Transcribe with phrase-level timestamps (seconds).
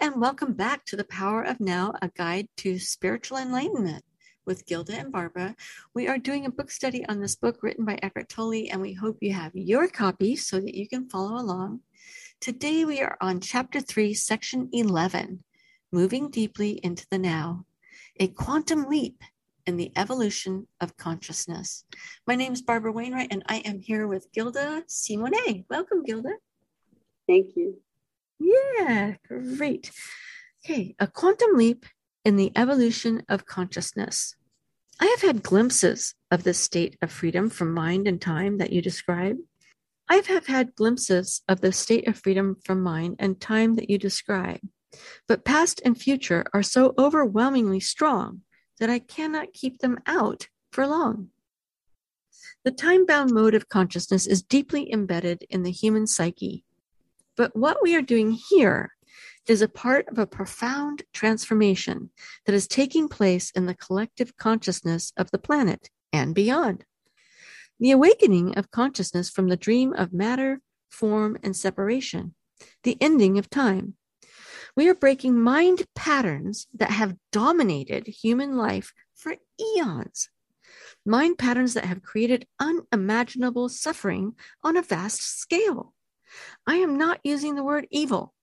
[0.00, 4.04] and welcome back to The Power of Now, a guide to spiritual enlightenment
[4.44, 5.56] with Gilda and Barbara.
[5.94, 8.92] We are doing a book study on this book written by Eckhart Tolle, and we
[8.92, 11.80] hope you have your copy so that you can follow along.
[12.40, 15.42] Today we are on chapter 3, section 11
[15.92, 17.64] Moving Deeply into the Now,
[18.20, 19.22] a quantum leap
[19.66, 21.84] in the evolution of consciousness.
[22.26, 25.64] My name is Barbara Wainwright, and I am here with Gilda Simonet.
[25.70, 26.32] Welcome, Gilda.
[27.26, 27.80] Thank you.
[28.38, 29.90] Yeah, great.
[30.64, 31.86] Okay, a quantum leap
[32.24, 34.34] in the evolution of consciousness.
[34.98, 38.82] I have had glimpses of this state of freedom from mind and time that you
[38.82, 39.36] describe.
[40.08, 43.98] I have had glimpses of the state of freedom from mind and time that you
[43.98, 44.60] describe,
[45.26, 48.42] but past and future are so overwhelmingly strong
[48.78, 51.30] that I cannot keep them out for long.
[52.64, 56.64] The time bound mode of consciousness is deeply embedded in the human psyche
[57.36, 58.92] but what we are doing here
[59.46, 62.10] is a part of a profound transformation
[62.44, 66.84] that is taking place in the collective consciousness of the planet and beyond.
[67.78, 72.34] The awakening of consciousness from the dream of matter, form, and separation,
[72.82, 73.94] the ending of time.
[74.76, 80.28] We are breaking mind patterns that have dominated human life for eons.
[81.04, 85.94] Mind patterns that have created unimaginable suffering on a vast scale.
[86.66, 88.34] I am not using the word evil.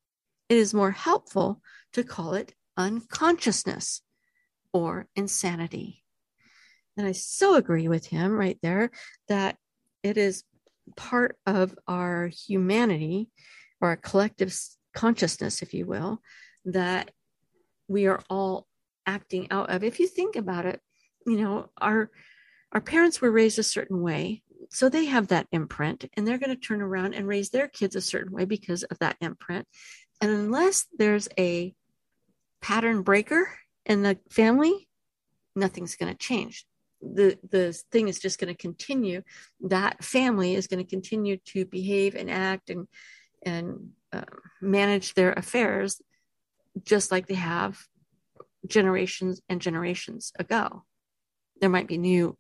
[0.50, 1.62] It is more helpful
[1.94, 4.02] to call it unconsciousness
[4.72, 6.04] or insanity.
[6.98, 8.92] And I so agree with him right there
[9.28, 9.58] that
[10.04, 10.44] it is
[10.96, 13.30] part of our humanity
[13.82, 14.56] or our collective
[14.94, 16.22] consciousness, if you will,
[16.66, 17.12] that
[17.88, 18.68] we are all
[19.06, 19.84] acting out of.
[19.84, 20.80] If you think about it,
[21.26, 22.10] you know, our
[22.72, 26.50] our parents were raised a certain way so they have that imprint and they're going
[26.50, 29.68] to turn around and raise their kids a certain way because of that imprint.
[30.22, 31.74] And unless there's a
[32.62, 34.88] pattern breaker in the family,
[35.56, 36.66] nothing's going to change.
[37.02, 39.24] The, the thing is just going to continue.
[39.62, 42.88] That family is going to continue to behave and act and,
[43.46, 44.24] and uh,
[44.62, 46.02] manage their affairs
[46.84, 47.78] just like they have
[48.68, 50.84] generations and generations ago.
[51.60, 52.38] There might be new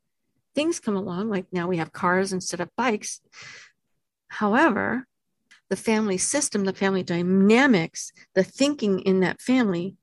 [0.55, 3.21] things come along, like now we have cars instead of bikes.
[4.27, 5.07] However,
[5.69, 9.95] the family system, the family dynamics, the thinking in that family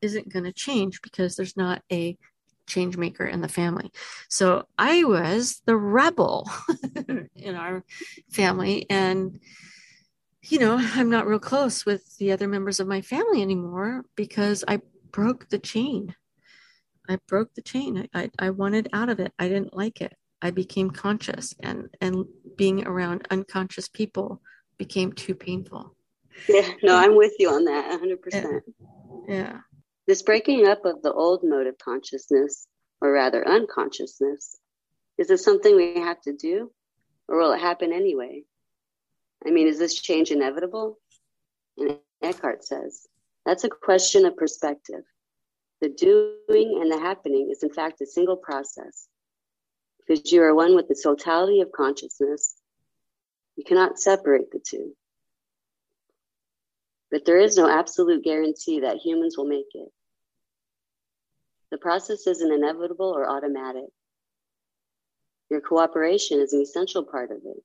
[0.00, 2.16] isn't going to change because there's not a
[2.66, 3.90] change maker in the family.
[4.28, 6.50] So I was the rebel
[7.34, 7.84] in our
[8.30, 8.86] family.
[8.88, 9.40] And,
[10.42, 14.64] you know, I'm not real close with the other members of my family anymore because
[14.66, 16.14] I broke the chain.
[17.10, 18.08] I broke the chain.
[18.14, 19.32] I, I, I wanted out of it.
[19.38, 20.14] I didn't like it.
[20.40, 22.24] I became conscious and, and
[22.56, 24.40] being around unconscious people
[24.78, 25.94] became too painful.
[26.48, 28.16] Yeah, no, I'm with you on that 100%.
[28.32, 28.60] Yeah.
[29.28, 29.58] yeah.
[30.06, 32.66] This breaking up of the old mode of consciousness,
[33.00, 34.58] or rather unconsciousness,
[35.18, 36.70] is this something we have to do
[37.30, 38.42] or will it happen anyway?
[39.46, 40.98] I mean, is this change inevitable?
[41.78, 43.06] And Eckhart says
[43.46, 45.02] that's a question of perspective.
[45.80, 49.08] The doing and the happening is, in fact, a single process.
[49.98, 52.54] Because you are one with the totality of consciousness,
[53.56, 54.94] you cannot separate the two.
[57.10, 59.88] But there is no absolute guarantee that humans will make it.
[61.70, 63.88] The process isn't inevitable or automatic.
[65.48, 67.62] Your cooperation is an essential part of it.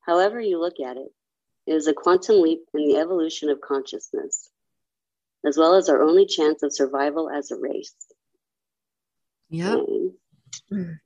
[0.00, 1.12] However, you look at it,
[1.66, 4.50] it is a quantum leap in the evolution of consciousness
[5.44, 7.94] as well as our only chance of survival as a race.
[9.50, 9.76] Yeah.
[10.72, 10.98] Mm.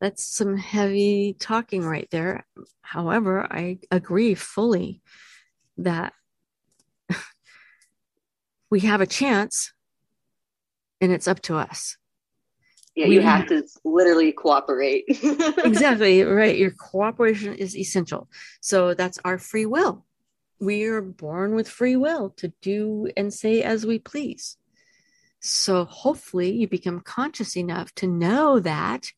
[0.00, 2.44] That's some heavy talking right there.
[2.82, 5.00] However, I agree fully
[5.78, 6.12] that
[8.70, 9.72] we have a chance
[11.00, 11.96] and it's up to us.
[12.94, 15.04] Yeah, you have to literally cooperate.
[15.58, 16.56] exactly, right.
[16.56, 18.26] Your cooperation is essential.
[18.62, 20.05] So that's our free will
[20.58, 24.56] we are born with free will to do and say as we please.
[25.40, 29.12] So hopefully you become conscious enough to know that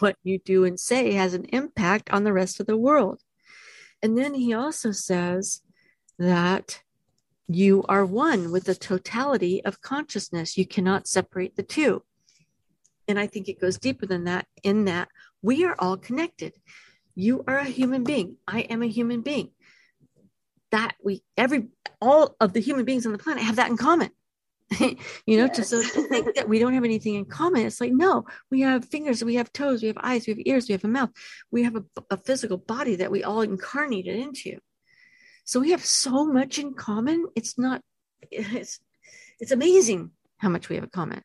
[0.00, 3.20] what you do and say has an impact on the rest of the world.
[4.02, 5.62] And then he also says
[6.18, 6.82] that
[7.46, 10.58] you are one with the totality of consciousness.
[10.58, 12.02] You cannot separate the two.
[13.06, 15.08] And I think it goes deeper than that, in that
[15.40, 16.54] we are all connected.
[17.14, 18.36] You are a human being.
[18.46, 19.52] I am a human being
[20.70, 21.68] that we every
[22.00, 24.10] all of the human beings on the planet have that in common
[24.80, 25.56] you know yes.
[25.56, 28.60] to so to think that we don't have anything in common it's like no we
[28.60, 31.10] have fingers we have toes we have eyes we have ears we have a mouth
[31.50, 34.58] we have a, a physical body that we all incarnated into
[35.48, 37.24] So we have so much in common.
[37.34, 37.80] It's not,
[38.30, 38.80] it's,
[39.40, 41.22] it's amazing how much we have in common.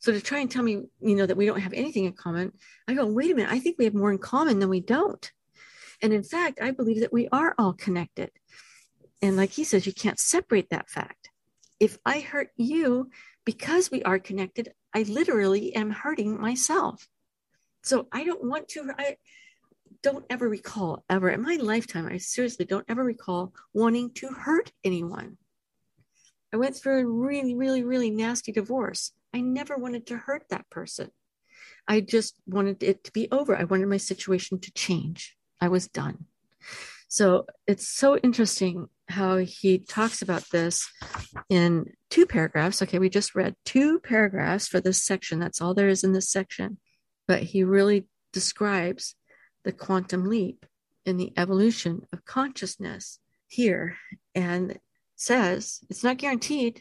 [0.00, 2.50] So to try and tell me, you know, that we don't have anything in common,
[2.88, 5.30] I go, wait a minute, I think we have more in common than we don't.
[6.02, 8.32] And in fact, I believe that we are all connected.
[9.22, 11.30] And like he says, you can't separate that fact.
[11.78, 13.10] If I hurt you
[13.44, 17.08] because we are connected, I literally am hurting myself.
[17.82, 19.16] So I don't want to, I
[20.02, 24.72] don't ever recall ever in my lifetime, I seriously don't ever recall wanting to hurt
[24.84, 25.36] anyone.
[26.52, 29.12] I went through a really, really, really nasty divorce.
[29.32, 31.10] I never wanted to hurt that person.
[31.86, 33.56] I just wanted it to be over.
[33.56, 35.36] I wanted my situation to change.
[35.60, 36.26] I was done.
[37.10, 40.88] So it's so interesting how he talks about this
[41.48, 42.80] in two paragraphs.
[42.82, 45.40] Okay, we just read two paragraphs for this section.
[45.40, 46.78] That's all there is in this section.
[47.26, 49.16] But he really describes
[49.64, 50.64] the quantum leap
[51.04, 53.18] in the evolution of consciousness
[53.48, 53.96] here
[54.36, 54.78] and
[55.16, 56.80] says it's not guaranteed.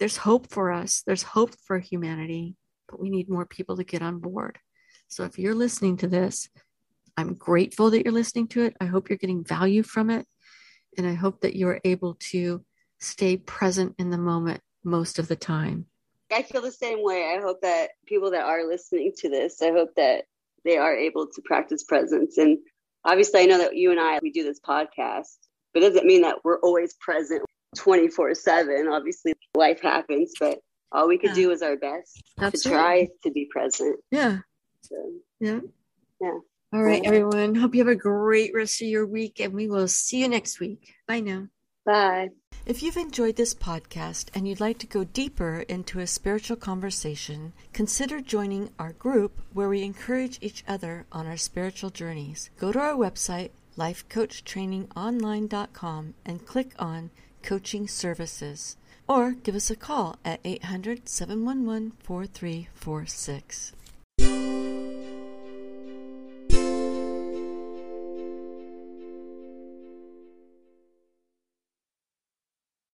[0.00, 2.56] There's hope for us, there's hope for humanity,
[2.88, 4.58] but we need more people to get on board.
[5.06, 6.48] So if you're listening to this,
[7.18, 8.76] I'm grateful that you're listening to it.
[8.80, 10.24] I hope you're getting value from it.
[10.96, 12.64] And I hope that you're able to
[13.00, 15.86] stay present in the moment most of the time.
[16.32, 17.34] I feel the same way.
[17.36, 20.26] I hope that people that are listening to this, I hope that
[20.64, 22.38] they are able to practice presence.
[22.38, 22.58] And
[23.04, 25.38] obviously, I know that you and I, we do this podcast,
[25.74, 27.42] but it doesn't mean that we're always present
[27.76, 28.86] 24 7.
[28.86, 30.60] Obviously, life happens, but
[30.92, 31.34] all we could yeah.
[31.34, 33.98] do is our best to try to be present.
[34.12, 34.38] Yeah.
[34.82, 34.94] So,
[35.40, 35.60] yeah.
[36.20, 36.38] Yeah.
[36.70, 37.54] All right, everyone.
[37.54, 40.60] Hope you have a great rest of your week, and we will see you next
[40.60, 40.92] week.
[41.06, 41.46] Bye now.
[41.86, 42.28] Bye.
[42.66, 47.54] If you've enjoyed this podcast and you'd like to go deeper into a spiritual conversation,
[47.72, 52.50] consider joining our group where we encourage each other on our spiritual journeys.
[52.58, 57.08] Go to our website, lifecoachtrainingonline.com, and click on
[57.42, 58.76] Coaching Services.
[59.08, 63.72] Or give us a call at 800 711 4346.